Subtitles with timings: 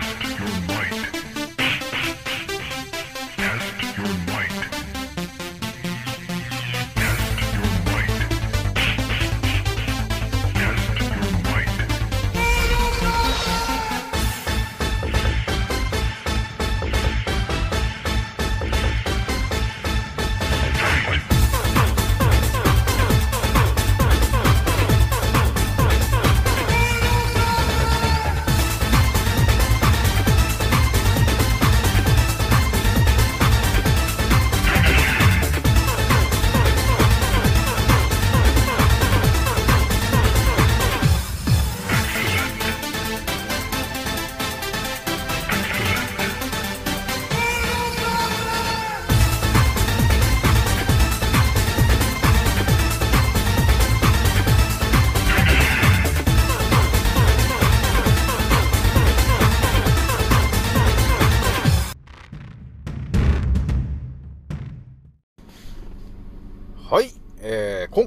[0.00, 1.33] Test your might.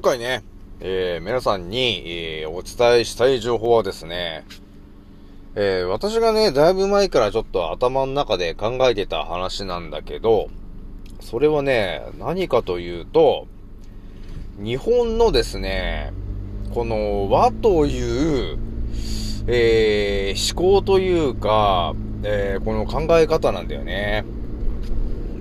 [0.08, 0.42] 回ね、
[0.80, 4.46] えー、皆さんに、えー、お伝えしたい情報はですね、
[5.56, 10.48] えー、私がね、だいぶ前からちょっと頭の中で考えてた話なんだけど、
[11.20, 13.48] それはね、何かというと、
[14.58, 16.14] 日本のですね、
[16.74, 18.58] この和という、
[19.48, 24.24] えー、思考というか、えー、この考え方なんだよね。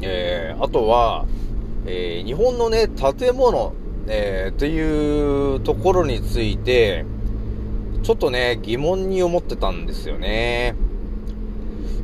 [0.02, 1.24] えー、あとは、
[1.86, 3.72] え日本のね、建物、
[4.08, 7.04] えーっていうところについて、
[8.02, 10.76] ちょっとね、疑問に思ってたんですよね。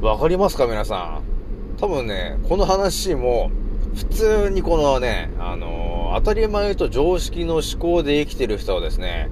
[0.00, 1.78] わかりますか皆さん？
[1.78, 3.50] 多分ね、この話も、
[3.95, 9.30] 普通にこのね、あのー当たり前と常識の思考で生きてる人はですね、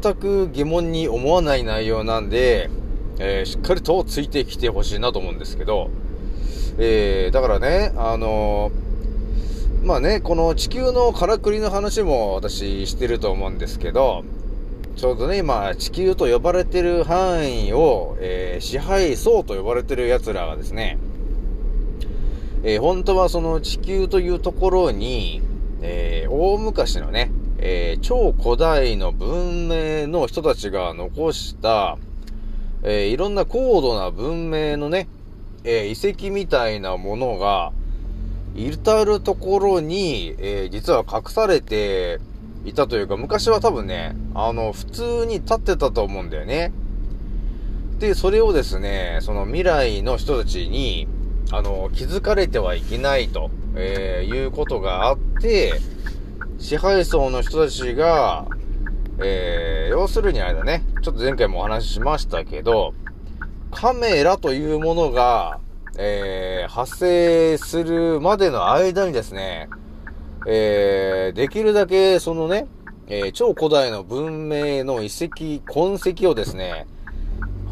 [0.00, 2.70] 全く疑問に思わない内容なんで、
[3.18, 5.90] えーしっかりとついてきてほしいなと思うんですけど、
[6.78, 8.91] えーだからね、あのー
[9.82, 14.22] まあね、この地球のからくりの話も私してると思うんですけど、
[14.94, 20.98] ちょうどね、今、地球と呼ばれてる範囲を、えー支配層と呼ばれてる奴らがですね、
[22.62, 25.42] えー本当はその地球というところに、
[25.80, 31.98] えー大昔のね、えー超古代の文明の人たちが残した、
[32.84, 35.08] えーいろんな高度な文明のね、
[35.64, 37.72] えー遺跡みたいなものが、
[38.54, 42.20] 至るところに、えー実は隠されて
[42.64, 46.72] いたというか、昔は多分ね、あの、普通に立ってたと思うんだよね。
[47.98, 51.08] で、それをですね、その未来の人たちに、
[51.50, 55.80] あの、気づかれてはいけないと、えーいうことがあって、
[56.58, 58.46] 支配層の人たちが、
[59.18, 62.94] えー要するにあれだね、ちょっと前回もお話ししましたけど、
[63.70, 65.58] カメラというものが、
[65.98, 69.68] えー発生するまでの間にですね、
[70.46, 72.66] えーできるだけそのね、
[73.08, 76.86] えー超古代の文明の遺跡、痕跡をですね、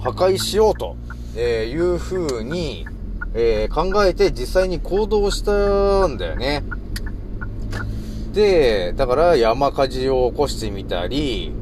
[0.02, 0.96] 破壊しようと、
[1.36, 2.86] えーいう風に、
[3.34, 6.62] え考えて実際に行動したんだよね。
[8.32, 11.52] で、だから山火事を起こしてみたり、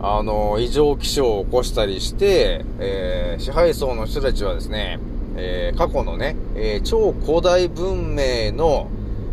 [0.00, 4.98] あの、異常気象を起こしたりして、え支配層の人たちはですね、
[5.36, 8.88] えー過去のね、えー超古代文明の、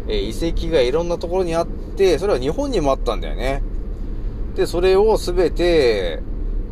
[0.08, 3.62] えー遺跡がいろんなところにあって、それは日本にもあったんだよね。
[4.56, 6.22] で、それをすべて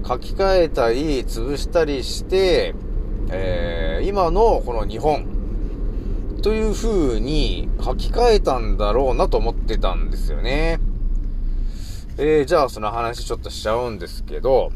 [0.07, 2.75] 書き換えたり、潰したりして、
[3.31, 5.25] えー今のこの日本
[6.43, 10.79] という風に書き換えたんだろうなと思ってたんですよね。
[12.17, 14.71] えーじゃあその話ちょっとしちゃうんですけど、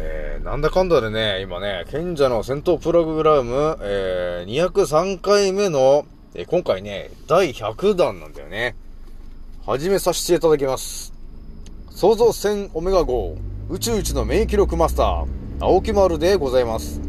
[0.00, 8.76] えーなんだかんだでね、今ね、賢者の戦闘プログラム、えー203回目の、えー今回ね、第100弾なんだよね。
[9.66, 11.12] 始めさせていただきます。
[11.90, 13.36] 創造船オメガ号
[13.68, 15.26] 宇宙一の免疫力マスター、
[15.60, 17.00] 青木丸でございます。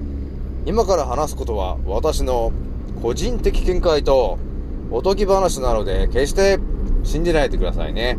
[0.66, 2.52] 今から話すことは私の
[3.02, 4.40] 個人的見解と
[4.92, 6.60] おとぎ話なので決して
[7.04, 8.18] 信じないでくださいね。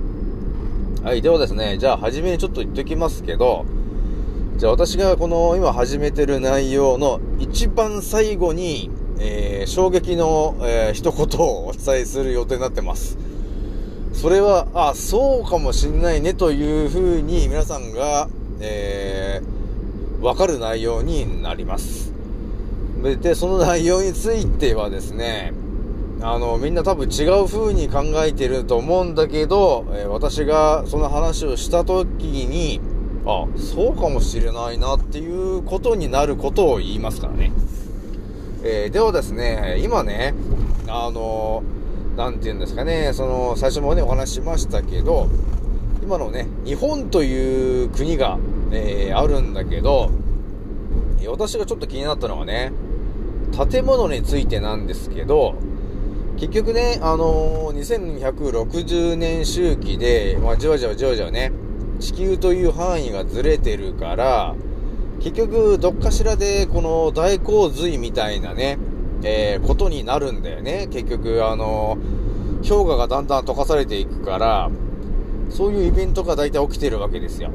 [1.03, 3.67] はい、ではですね、じゃあ初めにちょっと言っときますけど、
[4.61, 13.17] じゃあ私がこの今始めてる内容の一番最後に、えー衝撃の、えー一言をお伝えする予定になってます。
[14.13, 18.29] それは、あ、そうかもしんないねというふうに皆さんが、
[18.61, 22.13] えーわかる内容になります。
[23.03, 25.55] で、その内容についてはですね、
[26.21, 32.05] あの、みんな多分違う風に考えてると思うんだけど、えー私がその話をした時
[32.47, 32.83] に、
[33.27, 37.53] あ、そうかもしれないなっていうことになることを言いますからね。
[38.63, 40.35] えー、ではですね、今ね、
[40.87, 45.29] あのー、なんて言うんですかね、その、最初もね、お話ししましたけど、
[46.03, 48.39] 今のね、日本という国が、
[48.73, 50.11] えー、あるんだけど、
[51.29, 52.73] 私がちょっと気になったのはね、
[53.71, 55.55] 建物についてなんですけど、
[56.39, 61.53] 結局ね、あのー、2160年周期で、まあ、じわじわじわじわね、
[62.01, 64.55] 地球という範囲がずれてるから、
[65.21, 68.79] 結局、どっかしらで、この大洪水みたいなね、
[69.23, 70.89] えー、ことになるんだよね。
[70.91, 74.71] 結局、あのー、氷河がだんだん溶かされていくから、
[75.51, 77.51] そういうイベントが大体起きてるわけですよ。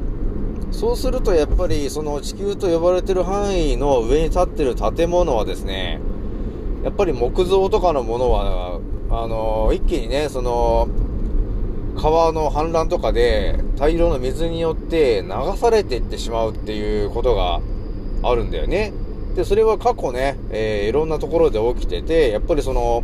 [0.70, 6.00] そうすると、やっぱり、その地球と呼ばれてる範囲の上に立ってる建物はですね、
[6.84, 10.86] やっぱり木造とかのものは、あのー、一気にね、その、
[11.96, 17.60] 川の氾濫とかで大量の水によって流されていってしまうっていうことが
[18.22, 18.92] あるんだよね。
[19.34, 23.02] で、それは過去ね、えー、いろんなところで起きてて、やっぱりその、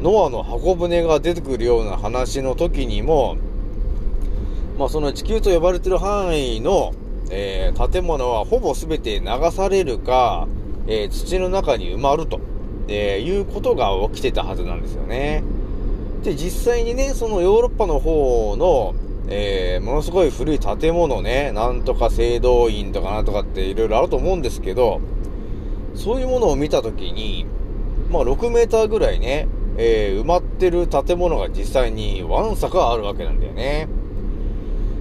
[0.00, 3.36] ノアの箱舟が出てくるような話の時にも、
[4.78, 6.92] まあその地球と呼ばれてる範囲の、
[7.30, 10.48] えー、建物はほぼ全て流されるか、
[10.86, 12.40] えー、土の中に埋まると、
[12.88, 15.44] えいうことが起きてたはずなんですよね。
[16.22, 18.94] で、実際にね、そのヨーロッパの方の、
[19.28, 25.00] えー、ものすごい古い建物ね、なんとか聖堂院とかなんとかっていろいろあると思うんですけど、
[25.94, 27.46] そういうものを見たときに、
[28.10, 33.88] まあ6メーターぐらいね、えー、埋まってる建物が実際にワンサかあるわけなんだよね。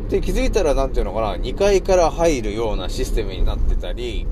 [0.10, 4.28] で、気づいたらなんていうのかな、2階から入るようなシステムになってたり、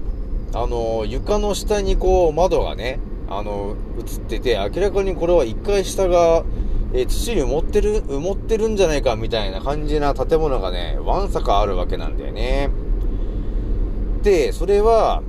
[0.54, 3.00] あの、床の下にこう窓がね、
[3.30, 6.44] あの、映ってて、明らかにこれは1階下が、
[6.94, 12.70] えー、土に埋もってる、埋もってるんじゃないかみたいな感じな建物がね、わんさかあるわけなんだよね。
[14.24, 15.22] で、それは、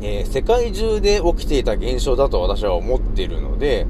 [0.00, 3.86] えー、世界中で起きていた現象だと私は思っているので、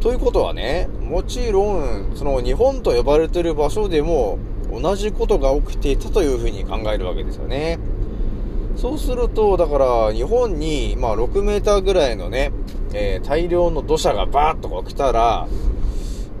[0.00, 4.38] ということはね、もちろん、その日本と呼ばれてる場所でも
[4.72, 7.78] 同じことが起きていたというふうに考えるわけですよね。
[8.76, 12.52] そうすると、だから日本に、まあ6メーターぐらいのね、
[12.92, 15.48] えー、大量の土砂がバーッとこう来たら、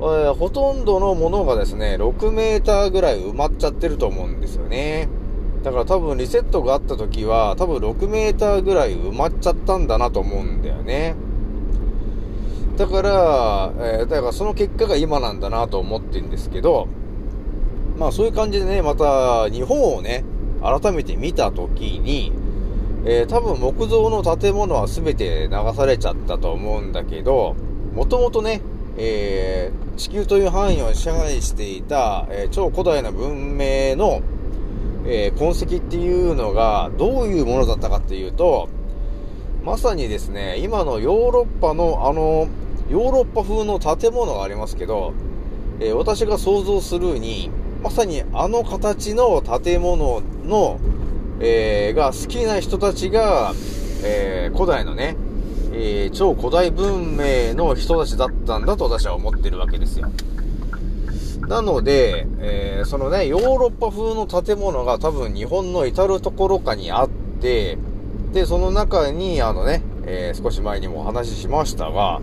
[0.00, 5.08] ー、ほとんどのものがですね、6メーターぐらい埋まっちゃってると思うんですよね。
[5.64, 11.16] だから多分リセットがあった時は、多分6メーターぐらい埋まっちゃったんだなと思うんだよね。
[12.76, 16.86] だから、えー、だからその結果が今なんだなと思ってるんですけど、
[17.98, 20.24] まあそういう感じでね、また日本をね、
[20.62, 22.32] 改めて見た時に、
[23.04, 27.56] えー、多分木造の建物は全て流されちゃったと思うんだけど、
[27.94, 28.60] もともとね、
[29.00, 34.22] えー、地球という範囲を支配していた、えー、超古代な文明の、
[35.06, 38.68] えー、痕跡っていうのがどういうものだったかっていうと、
[39.64, 42.48] まさにですね、今のヨーロッパのあの、
[42.90, 45.12] ヨーロッパ風の建物がありますけど、
[45.80, 47.50] え私が想像するに、
[47.82, 50.80] まさにあの形の建物の、
[51.40, 53.52] えが好きな人たちが、
[54.02, 55.16] え古代のね、
[55.80, 60.10] えー、超古代文明の人たちだったんだと私は思ってるわけですよ。
[61.46, 67.78] なので、えー、そのね、ヨーロッパ風の建物が多分日本の至るところかにあって、
[68.32, 72.20] で、その中に、あのね、えー、少し前にもお話ししましたが、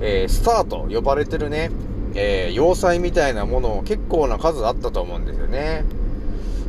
[0.00, 1.70] えー、スターと呼ばれてるね、
[2.14, 5.84] え要塞みたいなもの結構な数あったと思うんですよね。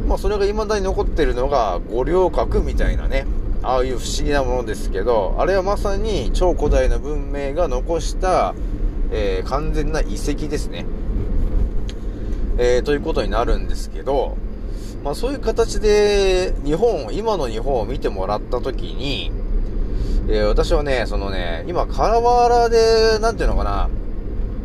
[0.05, 3.25] まあ、それが未だに残ってるのが五稜郭みたいなね、
[3.67, 8.55] ああいう不思議なものですけど、あれはまさに超古代の文明が残した、
[9.11, 10.85] えー、完全な遺跡ですね。
[12.57, 14.37] えー、ということになるんですけど、
[15.03, 19.33] まあそういう形で日本、今の日本を見てもらったときに、
[20.29, 23.89] えー、私はね、そのね、今、瓦原で、なんていうのかな、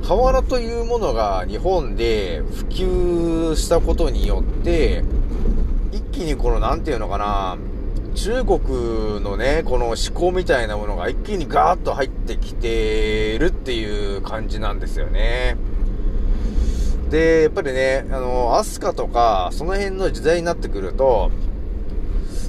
[0.06, 5.02] 瓦というものが日本で普及したことによって、
[5.90, 7.58] 一気にこの、なんていうのかな、
[8.14, 15.56] 中国のね、この思考みたいなものが一気にガーッと入ってきてるっていう感じなんですよね。
[17.10, 21.30] で、やっぱりね、あの、アスカとか、その辺の時代になってくると、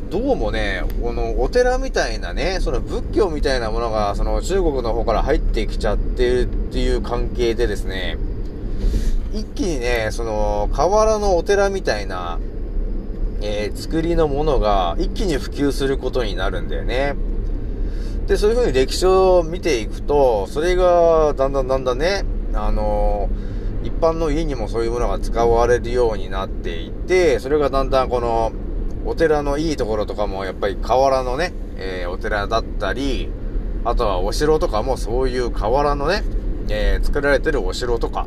[0.10, 8.18] どうもね、このお寺みたいなね、その仏教みたいなものが、その中国の方から入ってきちゃってるっていう関係でですね、
[9.34, 12.40] 一気にね、その、河原のお寺みたいな、
[13.46, 17.16] えー、作りのものが一気に普及することになるんだよね。
[18.26, 22.24] で、そういう風に歴史を見ていくと、それがだんだんだんだんね、
[22.54, 28.54] あのー、一般の家にもそういうものが使われるようになっていて、それがだんだんこの、
[29.06, 33.30] お寺のいいところとかもやっぱり河原のね、えー、お寺だったり、
[33.84, 36.24] あとはお城とかもそういう河原のね、
[36.70, 38.26] えー、作られてるお城とか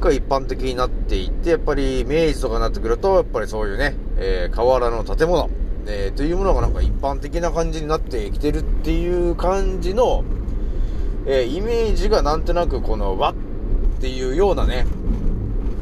[0.00, 5.50] が一般的になっていって、やっぱり明治とかになってくると、やっぱりそういうね、えー、河原の建物、
[5.86, 10.24] えー、というものがなんか一般的な感じになってきてるっていう感じの、
[11.26, 13.34] えー、イメージがなんとなくこの和っ
[14.00, 14.86] ていうようなね、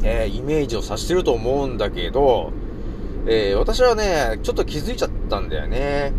[0.03, 2.53] えー、イメージを指してると思うんだけど、
[3.27, 6.13] えー、私はね、ちょっと気づいちゃったんだよね。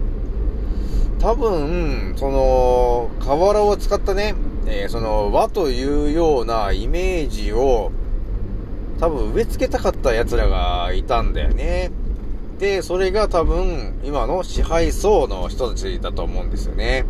[1.20, 7.92] 多分、その、河原を使ったね、えー、その和というようなイメージを
[9.00, 11.92] 多分植え付けたかった奴らがいたんだよね。
[12.60, 17.06] で、それが多分今の支配層の人たちだと思うんですよね。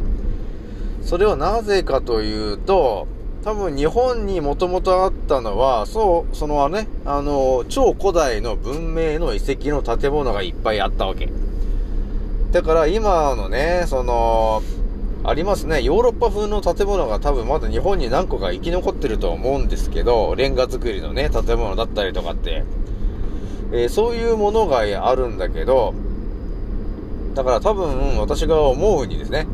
[1.04, 3.08] それはなぜかというと、
[3.44, 11.30] 多分日本にもともとあったのは、そう、そのね、あの、超古代の文明の遺跡の建物がいっぱいあったわけ。
[12.52, 14.64] だから今のね、その、
[15.24, 15.84] ありますね。
[15.84, 22.64] ヨーロッパ風の建物が多分まだ日本に何個か生き残ってると思うんですけど、レンガ造りのね、建物だったりとかって。
[23.72, 25.94] えー、そういうものがあるんだけど、
[27.34, 29.48] だから多分私が思うにですね、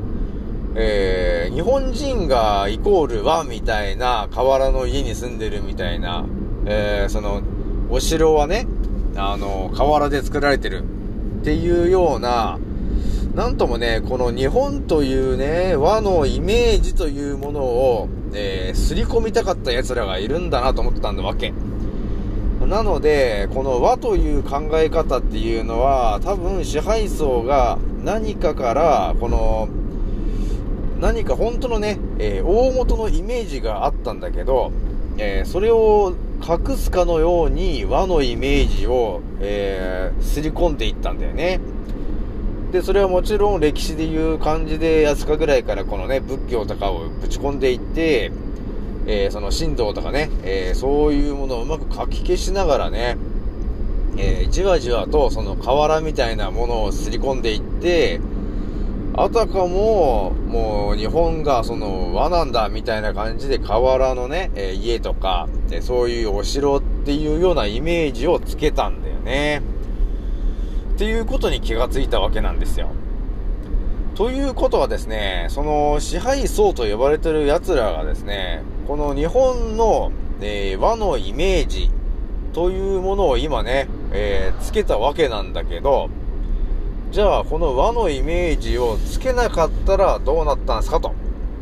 [0.75, 6.25] えー、日本人がイコール和みたいな河原の家に住んでるみたいな、
[6.65, 7.41] えー、その、
[7.89, 8.67] お城はね、
[9.15, 10.83] あの、河原で作られてる
[11.41, 12.57] っていうような、
[13.35, 21.53] なんともね、この日本というね、和のイメージというものを、えー、すり込みたかった奴らがいるんだなと思ってたんだわけ。
[22.71, 29.67] なので、この和という考え方っていうのは、多分支配層が何かから、この、
[31.01, 34.71] 何か本当のね、えー、大元のイメージがあったんだけど、
[35.17, 41.59] えー、それを隠すかのように和のイメージを、えー、すり込んでいったんだよね。
[42.71, 48.31] で、それはもちろん歴史でいう感じで、安かぐらいからこのね、仏教とかをぶち込んでいって、
[49.07, 53.17] えー、その神道とかね、えー、そういうものをうまく書き消しながらね、
[54.17, 58.19] えー、じわじわとその河原みたいなものをすり込んでいって、
[59.13, 69.61] あたかも、もう日本がその和なんだみたいな感じで河原のね、え家とか、えそういうお城っていうようなイメージをつけたんだよね。
[70.95, 72.89] っていうことに気がついたわけなんですよ。
[74.21, 80.11] ということはですね、その支配層と呼ばれてる奴らがですね、この日本の、
[80.41, 81.89] えー、和のイメージ
[82.53, 86.11] というものを今ね、えー、つけたわけなんだけど、
[87.09, 91.15] じゃあこの和のイメージをつけなかったらどうなったんですかと、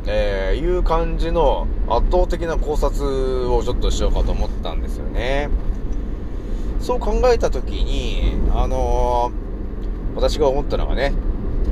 [0.05, 5.49] えー、いう感じの圧倒的な考察をちょっとしようかと思ったんですよね。
[6.81, 9.31] そう考えたときに、あの、
[10.13, 11.13] 私が思ったのがね、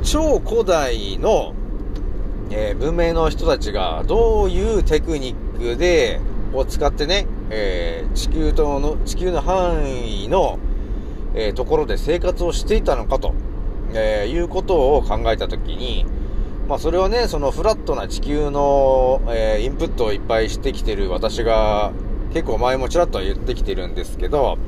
[0.02, 1.54] 超古代の、
[2.50, 6.20] えー、文明の人たちがどういうテクニックで、
[6.54, 10.58] を使ってね、えー、地球との、地球の範囲の、
[11.34, 13.34] えー、ところで生活をしていたのかと、
[13.92, 16.06] えー、いうことを考えたときに、
[16.68, 21.92] まあそれはね、そのフラットな地球の、えー、インプットをいっぱいしてきてる私が
[22.32, 24.58] 結構前もちらっとは言ってきてるんですけど、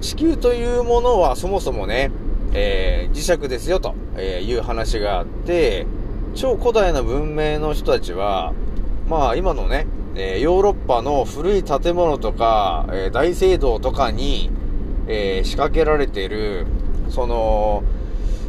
[0.00, 2.10] 地球というものはそもそもね、
[2.54, 5.86] えー、磁石ですよという話があって、
[6.34, 8.52] 超古代の文明の人たちは、
[9.08, 14.50] まあ今のね、えー、ヨーロッパの古い建物とか、えー、大聖堂とかに、
[15.08, 16.66] えー、仕掛けられている、
[17.08, 17.84] その、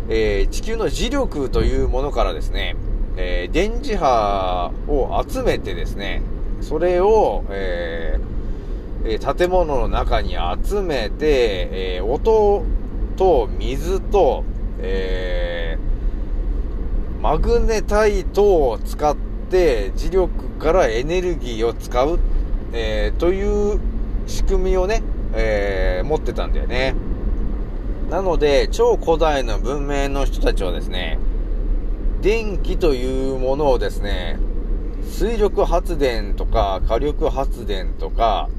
[0.10, 2.76] え地球の磁力というものからですね、
[3.16, 6.22] え電磁波を集めてですね、
[6.60, 8.34] それを、えー
[9.04, 12.64] 建物の中に集めて、えー、音
[13.16, 14.44] と水と、
[14.80, 19.16] えー、マグネタイトを使っ
[19.50, 22.20] て磁力からエネルギーを使う、
[22.74, 23.80] えー、という
[24.28, 25.04] 仕組みをね、
[25.34, 26.96] え持ってたんだよね。
[28.10, 31.18] なので、超古代の文明の人たちはですね、
[32.22, 34.40] 電気というものをですね、
[35.04, 38.50] 水力発電とか火力発電とか、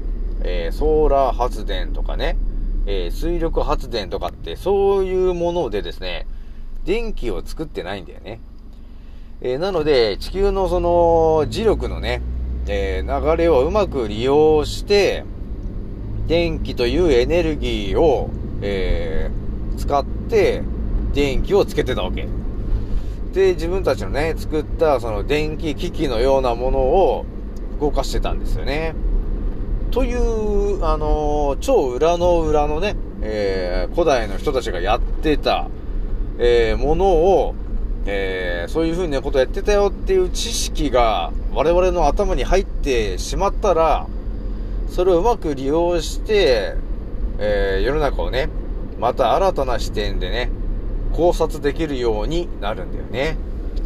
[0.43, 2.37] えー、ソーラー発電とかね、
[2.85, 6.27] えー、水力発電とかって、そういうものでですね、
[6.85, 8.39] 電気を作ってないんだよね。
[9.41, 10.89] えー、なので、地球のその
[11.47, 12.21] 磁力のね、
[12.67, 15.23] え流れをうまく利用して、
[16.27, 18.29] 電気というエネルギーを、
[18.61, 19.29] え
[19.77, 20.63] 使って、
[21.13, 22.27] 電気をつけてたわけ。
[23.33, 27.25] で、自分たちのね、作ったその電気機器のようなものを
[27.79, 28.95] 動かしてたんですよね。
[29.95, 35.69] という、あのー超裏の裏のね、えー古代の人たちがやってた、
[36.37, 37.55] えーものを、
[38.05, 44.05] えーそういう風なことやってたよっていう知識が我々の頭に入ってしまったら、
[44.89, 46.75] それをうまく利用して、
[47.39, 48.49] えー世の中をね、
[48.99, 50.51] また新たな視点でね、
[51.13, 53.37] 考察できるようになるんだよね。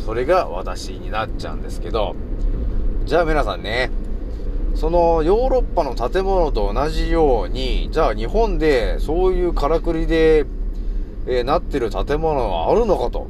[0.04, 2.16] それが私になっちゃうんですけど、
[3.06, 3.92] じゃあ皆さんね、
[4.76, 10.46] そのヨーロッパの建物と同じように、じゃあ日本でそういうからくりで、
[11.28, 13.28] えーなってる建物はあるのかと、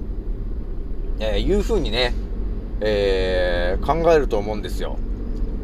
[1.19, 2.13] えーいうふうにね、
[2.81, 4.97] えー考えると思うんですよ。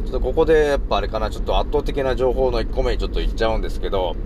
[0.04, 4.16] ちょっとここでやっぱあれかな、ちょっと圧倒的な情報の1個目にちょっと言っちゃうんですけど、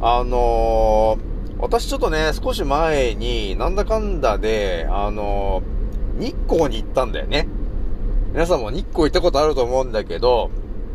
[0.00, 1.30] あのー
[1.62, 7.48] 私ちょっとね、少し前に、なんだかんだで、あのー日光に行ったんだよね。
[8.32, 10.50] 皆さんも日光行ったことあると思うんだけど、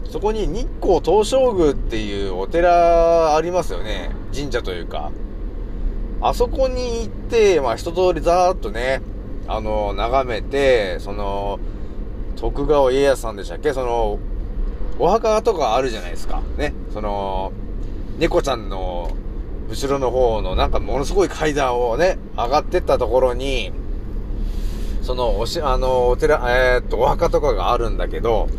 [0.09, 4.09] そこに日光東照宮っていうお寺ありますよね。
[4.33, 5.11] 神社というか。
[6.21, 9.01] あそこに行って、まあ一通りざーっとね、
[9.47, 11.59] あの眺めて、その、
[12.37, 13.73] 徳川家康さんでしたっけ？
[13.73, 14.17] その、
[14.97, 16.41] お墓とかあるじゃないですか。
[16.57, 16.73] ね。
[16.93, 17.51] その、
[18.17, 19.11] 猫ちゃんの
[19.69, 23.73] 後ろの方のなんかものすごい階段をね、上がってったところに、
[25.05, 28.49] その、おし、あの、お寺、えーっと、お墓とかがあるんだけど、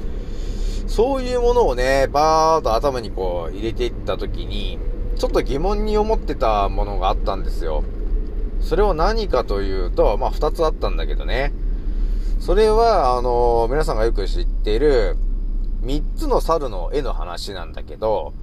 [0.87, 4.79] そういうものをね、バーっと頭にこう入れていったときに、
[5.17, 7.83] ちょっと疑問に思ってたものがあったんですよ。
[8.61, 11.53] それは何かというと、まあ、二つあったんだけどね。
[12.39, 15.17] それは、あの、皆さんがよく知っている、
[15.83, 18.35] 三つの猿の絵の話なんだけど、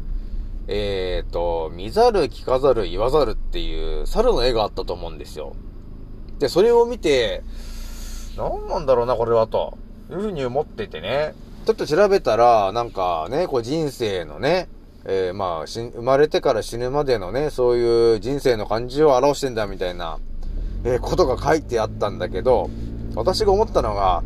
[0.67, 5.55] えっ、と、見ざる、聞かざる、言わざるっていう猿の絵があったと思うんですよ。
[6.39, 7.43] で、それを見て、
[8.37, 9.77] 何なんだろうな、これは、と
[10.09, 11.33] いうふうに思っててね。
[11.65, 14.67] ちょっと調べたら、なんかね、こう人生のね、
[15.05, 20.17] えーまあ、生まれてから死ぬまでのね、そういう人生の感じを表してんだみたいな、
[20.83, 22.69] えーことが書いてあったんだけど、
[23.15, 24.23] 私が思ったのが、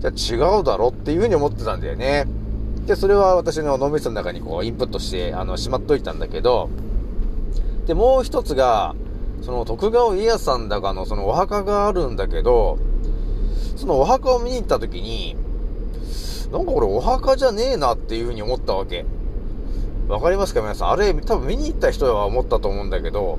[0.00, 2.26] じゃ違うだろっていうふうに思ってたんだよね。
[2.86, 6.70] で、それは私の脳みその中にこうインプットして、あの、しまっといたんだけど、
[7.86, 8.94] で、もう一つが、
[9.42, 12.78] その徳川家康さんだかのそのお墓があるんだけど、
[13.76, 15.36] そのお墓を見に行った時に、
[16.52, 19.04] なんかこれお墓じゃねえなっていうふうに思ったわけ。
[20.08, 20.60] わかりますか？
[20.60, 20.90] 皆さん。
[20.90, 23.38] あれ、多分見に行った人は思ったと思うんだけど、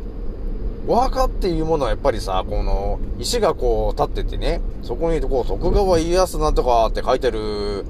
[0.88, 7.86] お墓っていうものはやっぱりさ、この、石がこう立っててね、そこにこう、徳川家康なんとかって書いてる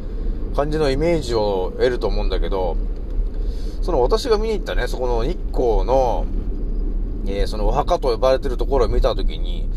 [0.56, 2.76] 感じのイメージを得ると思うんだけど、
[3.82, 6.26] その私が見に行ったね、そこの日光の、
[7.26, 9.70] えーそのお墓と呼ばれてるところを見たときに、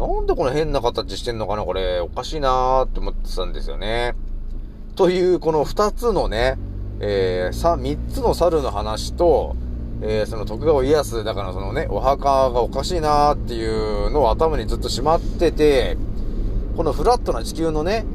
[0.00, 4.14] なんでこの変な形してんのかなこれ、おかしいなーって思ってたんですよね。
[4.96, 6.56] という、この二つのね、
[7.00, 9.56] えー、さ、三つの猿の話と、
[10.00, 15.98] えー、その徳川家康だからそのね、お墓がおかしいなーっていうのを頭にずっとしまってて、
[16.78, 18.06] このフラットな地球のね、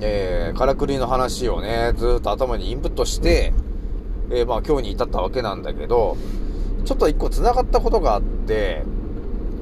[0.00, 3.52] えー、からくりの話をね、ずっと頭にインプットして、
[4.30, 6.16] えー、まあ今日に至ったわけなんだけど、
[6.84, 8.84] ちょっと一個繋がったことがあって、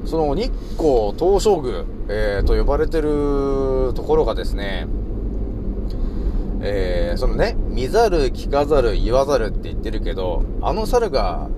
[0.05, 4.87] その日光東照宮、えー、と呼ばれてるところがですね、
[6.61, 11.49] えー、そのね、見ざる、聞かざる、言わざるって言ってるけど、あの猿が、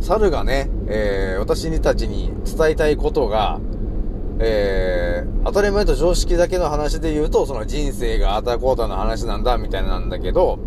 [0.00, 3.60] 猿がね、えー、私たちに伝えたいことが、
[4.38, 10.58] えー、当たり前と常識だけの話で言うと、その人生があたこうたの話なんだ、みたいなんだけど、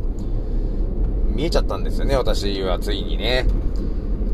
[1.27, 3.45] 見えちゃったんですよね、私はついにね。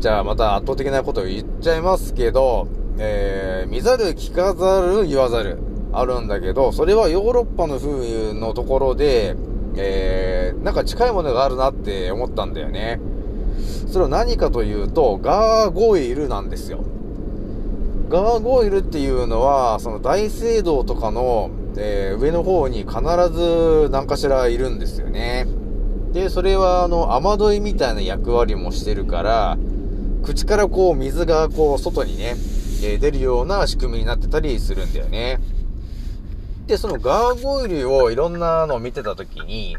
[0.06, 5.58] じゃあまた圧倒的なことを言っちゃいますけど、えー、見ざる、聞かざる、言わざる、
[5.92, 9.34] あるんだけど、それはヨーロッパの風のところで、
[9.74, 13.00] えー、なんか近いものがあるなって思ったんだよね。
[13.88, 16.84] それは何かというと、ガーゴイルなんですよ。
[18.08, 23.00] ガーゴイルっていうのは、その大聖堂とかの、えー上の方に必
[23.32, 25.48] ず何かしらいるんですよね。
[26.12, 29.58] で、それはあの、雨どいみたいな役割もしてるから、
[30.26, 32.34] 口からこう水がこう外にね、
[32.82, 35.38] え出るような仕組みになってたりするんだよね。
[36.66, 39.76] で、そのガーゴイルをいろんなのを見てたときに、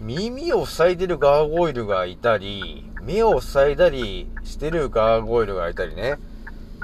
[0.00, 6.16] 耳を塞いでるガーゴイルがいたり、目を塞いだりしてるガーゴイルがいたりね、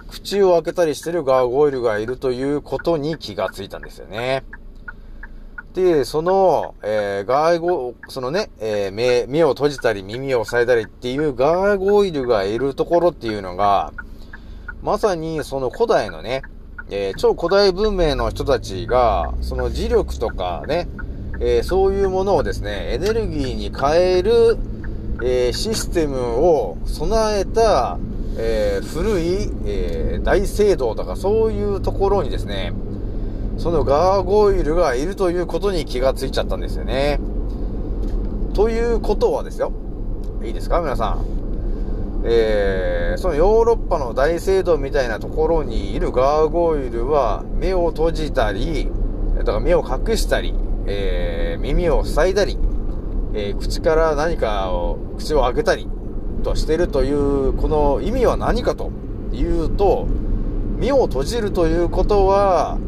[0.08, 4.44] 口を開けたりしてるガーゴイルがいるということに気がついたんですよね。
[5.74, 13.92] で、その、えーガーゴ、そのね、えー目、目を閉じたり耳を塞いだりっていうガーゴイルがいるところっていうのが、
[14.82, 16.42] まさにその古代のね、
[16.90, 20.86] えー超古代文明の人たちが、その磁力とかね、
[21.40, 24.56] えそういうものをですね、エネルギーに変える、
[25.24, 27.98] えシステムを備えた、
[28.38, 32.72] え古い、え大聖堂とかそういうところにですね、
[33.56, 37.20] そのガーゴイルがいるということに気がついちゃったんですよね。
[38.52, 39.72] ということはですよ。
[40.44, 40.80] いいですか？
[40.80, 41.24] 皆さん。
[42.26, 48.90] えー、そのヨーロッパの大聖堂みたいなところにいるガーゴイルは目を閉じたり、
[49.36, 50.54] だから目を隠したり、
[50.86, 52.58] えー耳を塞いだり、
[53.34, 55.88] えー口から何かを、口を開けたり
[56.42, 58.90] としてるという、この意味は何かと
[59.32, 60.06] いうと、
[60.78, 62.78] 目を閉じるということは、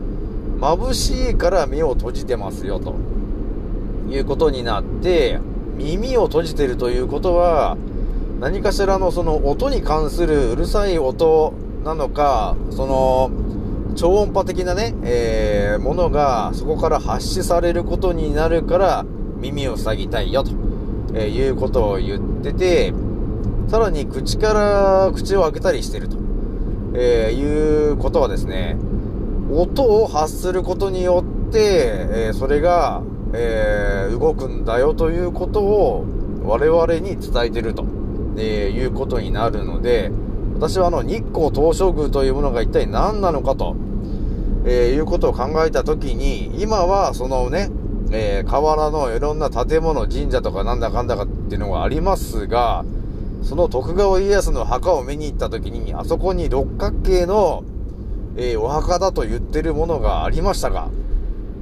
[0.61, 2.95] 眩しいから目を閉じてますよと。
[4.09, 5.41] いうことになって、
[5.77, 7.77] 耳を閉じてるということは、
[8.41, 13.31] 何かしらのその音に関するうるさい音なのか、その
[13.97, 19.05] 超音波的なね、えーものがそこから発しされることになるから
[19.41, 20.53] 耳を塞ぎたいよと、
[21.15, 22.93] えいうことを言ってて、
[23.69, 26.17] さらに口から口を開けたりしてると、
[26.95, 28.77] えいうことはですね、
[29.53, 36.05] 音を発することによって、えーそれが、えー動くんだよということを
[36.45, 37.85] 我々に伝えてると、
[38.37, 40.11] えーいうことになるので、
[40.55, 43.77] 私はあの日光東照宮というものが一体何なのかと、
[44.67, 47.71] えいうことを考えたときに、今はそのね、
[48.11, 52.85] え河原のいろんな建物、神社とかなんだかんだかっていうのがありますが、
[53.43, 57.63] その徳川家康の墓を見に行ったときに、あそこに六角形の、
[58.37, 60.89] えーお墓だと言ってるものがありましたが、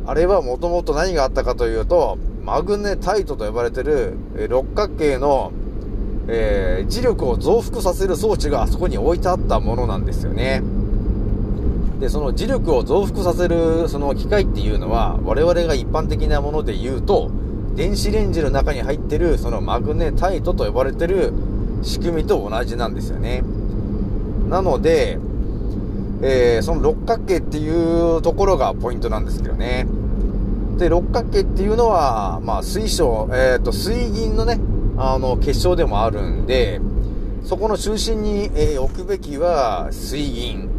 [0.07, 5.53] あれはもともと何があったかというと、マグネタイトと呼ばれてる、えー六角形の、
[6.29, 10.63] えー磁力を増幅させる装置があそこに置いてあったものなんですよね。
[12.01, 17.31] で、その磁力を増幅させるその機械っていうのは、我々が一般的なもので言うと、
[17.77, 21.33] 電子レンジの中に入ってるそのマグネタイトと呼ばれてる
[21.83, 23.43] 仕組みと同じなんですよね。
[24.49, 25.19] なので、
[26.23, 29.87] えーその六角形っていうところがポイントなんですけどね。
[30.79, 34.59] で、六角形っていうのは、まあ、水晶、えっ、と、水銀のね、
[34.97, 36.81] あの、結晶でもあるんで、
[37.45, 40.71] そこの中心に、えー置くべきは水銀。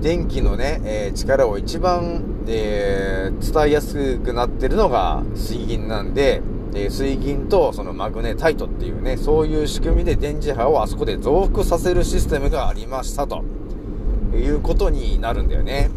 [0.00, 6.42] 電気のね、えー力を一番、えー伝えやすくなってるのが水銀なんで、
[6.74, 13.42] え水銀とそのマグネタイトっていうね、そういう仕組みで電磁波をあそこで増幅させるシステムがありましたと
[14.36, 15.90] いうことになるんだよね。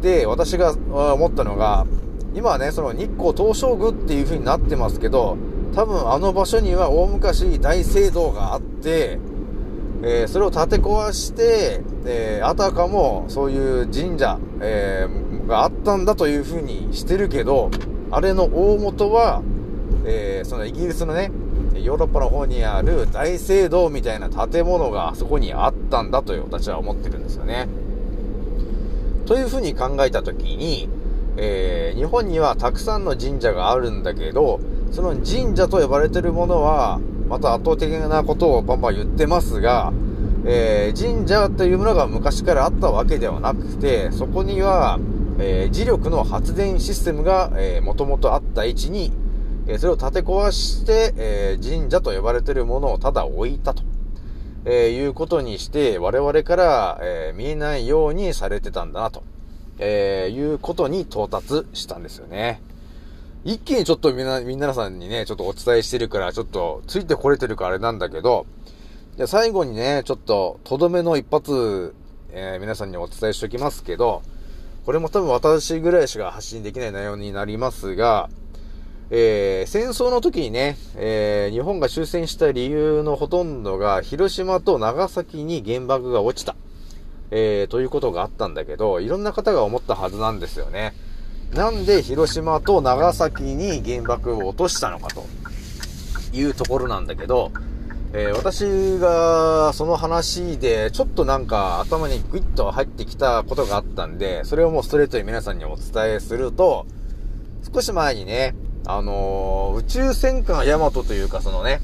[0.00, 1.86] で、私が思ったのが、
[2.34, 5.36] 今はね、その日光東照宮っていう風になってますけど、
[5.74, 9.18] 多分あの場所には大昔大聖堂があって、
[10.02, 17.70] えーそれを建て壊して、えーあたかもそういう神社、えーがあったんだという風にしてるけど、
[18.10, 19.42] あれの大元は、
[20.04, 21.30] えそのイギリスのね、
[21.74, 27.68] ヨーロッパの方にある大聖堂みたいな建物があそこにあったんだと私は思ってるんですよね。
[29.26, 30.88] というふうに考えたときに、
[31.36, 34.58] えー日本にはたくさんの神社があるんだけど、
[34.90, 39.92] その神社と呼ばれてるものは、また圧倒的なことをバンバン言ってますが、
[40.44, 44.98] えー神社というものが昔からあったわけではなくて、そこには、
[45.38, 49.12] えー磁力の発電システムが、えー、元々あった位置に、
[49.68, 53.84] えーそれを建て壊して、えー神社と呼ばれてるものをただ置いたと、
[54.66, 59.22] えーいうことにして、我々から、えー見えないようにされてたんだなと、
[59.78, 62.62] えーいうことに到達したんですよね。
[63.44, 68.46] 一気にちょっとみんな、皆さんにね、ちょっとお伝えしてるから、ちょっとついてこれてるからあれなんだけど、
[69.16, 71.94] じゃ最後にね、ちょっと、とどめの一発、
[72.32, 74.22] えー皆さんにお伝えしておきますけど、
[74.86, 78.28] これも多分私ぐらいしか発信できない内容になりますが、
[79.10, 86.56] えー戦争の時にね、えー日本が終戦した理由のほとんどが、広島と長崎に原爆が落ちた、
[87.30, 90.94] えーということがあったんだけど、いろんな方が思ったはずなんですよね。
[91.52, 95.24] なんで広島と長崎に原爆を落としたのかと
[96.32, 97.52] いうところなんだけど、
[98.12, 106.86] えー私がその話でちょっとなんか頭にグイッと入ってきたことがあったんで、それをもうストレートに皆さんにお伝えすると、
[107.72, 108.54] 少し前にね、
[108.86, 111.80] あのー宇宙戦艦ヤマトというかそのね、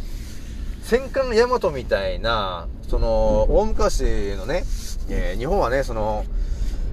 [0.82, 4.64] 戦艦ヤマトみたいな、その、大昔のね、
[5.08, 6.24] えー日本はね、その、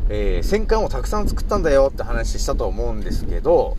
[0.10, 3.78] えー戦艦をたくさん作ったんだよって話したと思うんですけど、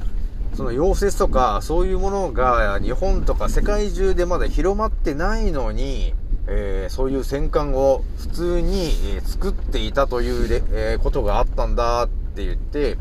[0.55, 6.15] その溶接とかそういうものが日本とか世界中でまだ広まってないのに、
[6.47, 12.99] えーそういう戦艦を普通に、え作っていたという、えことがあったんだって言って、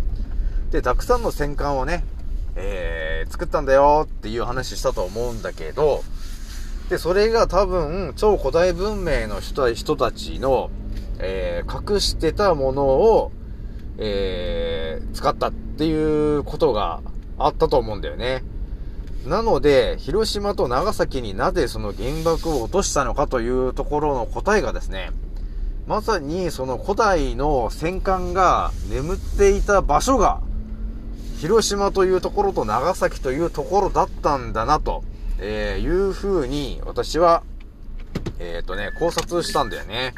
[0.72, 2.04] で、たくさんの戦艦をね、
[2.58, 6.04] えー、作ったんだよっていう話したと思うんだけど、
[6.90, 10.70] で、それが多分、超古代文明の人人たちの、
[11.20, 13.32] えー、隠してたものを、
[13.98, 17.02] えー、使ったっていうことが
[17.38, 18.44] あったと思うんだよね。
[19.26, 25.12] なので、広島と長崎になぜその原爆を落としたのかというところの答えがですね、
[25.86, 30.42] まさにその古代の戦艦が眠っていた場所が、
[31.38, 35.04] 広島というところと長崎というところだったんだなと、
[35.40, 37.44] えー、いう風に私は、
[38.40, 40.14] えっ、とね、考察したんだよね。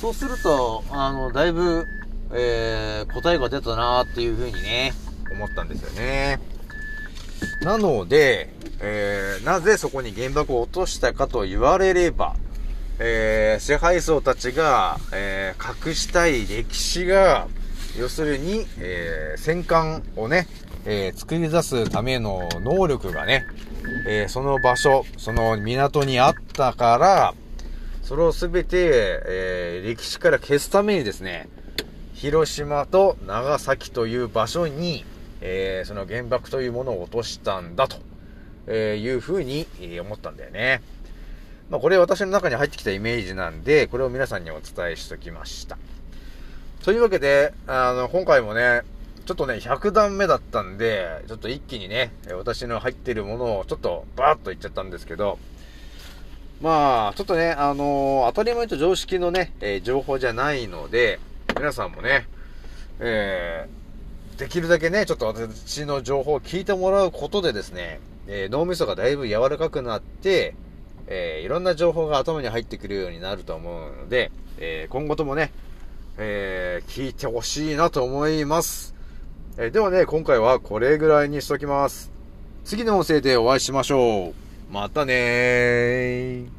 [0.00, 1.84] そうすると、あの、だいぶ、
[2.32, 4.92] えー、答えが出たなっていう風にね、
[5.32, 6.40] 思ったんですよね。
[7.62, 12.36] なので、えー、なぜそこに原爆を落としたかと言われれば、
[13.00, 17.48] えー、支配層たちが、えー、隠したい歴史が、
[17.96, 20.46] 要するに、えー、戦艦をね、
[20.84, 23.46] えー、作り出すための能力がね、
[24.06, 27.34] えー、その場所、その港にあったから、
[28.02, 31.48] それをすべて、えー、歴史から消すためにですね、
[32.14, 35.04] 広島と長崎という場所に、
[35.40, 37.96] えー、その原爆というものを落としたんだと、
[38.66, 39.66] えいうふうに
[40.00, 40.82] 思ったんだよね。
[41.70, 45.76] まあ、これ私の中に入ってきたイメージなんで、これを皆さんにお伝えしときました。
[46.84, 48.82] というわけで、あの、今回もね、
[49.26, 55.38] ちょっとね、100段目だったんで、ちょっと一気にね、私の入ってるものをちょっとバーッと言っちゃったんですけど、
[56.62, 61.20] まあ、ちょっとね、あのー、当たり前と常識のね、えー、情報じゃないので、
[61.56, 62.26] 皆さんもね、
[63.00, 70.54] えー、できるだけね、ちょっと私の情報を聞いてもらうことでですね、え、脳みそがだいぶ柔らかくなって、
[71.06, 75.52] え、いろんな情報が頭に入ってくるようになると思うので、え、今後ともね、
[76.20, 78.94] えー、聞いてほしいなと思います。
[79.56, 82.10] えー、ではね、今回はこれぐらいにしときます。
[82.64, 84.72] 次の音声でお会いしましょう。
[84.72, 86.57] またねー。